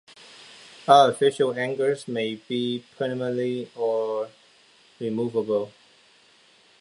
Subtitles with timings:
[0.87, 4.29] Artificial anchors may be permanent or
[4.99, 5.71] removable.